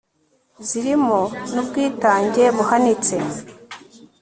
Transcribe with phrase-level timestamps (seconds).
[0.67, 1.19] zirimo
[1.53, 3.15] n'ubwitange buhanitse